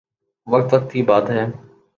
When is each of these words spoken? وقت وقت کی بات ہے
وقت 0.47 0.73
وقت 0.73 0.91
کی 0.91 1.01
بات 1.03 1.29
ہے 1.29 1.45